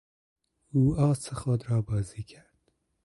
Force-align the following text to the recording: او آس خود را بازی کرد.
او 0.73 0.95
آس 0.99 1.33
خود 1.33 1.71
را 1.71 1.81
بازی 1.81 2.23
کرد. 2.23 2.71